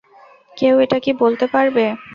[0.57, 1.85] কেউ এটা কী বলতে পারবে?